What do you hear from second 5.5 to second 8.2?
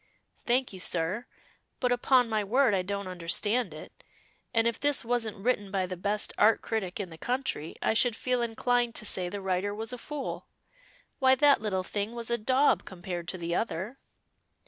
by the best Art critic in the country I should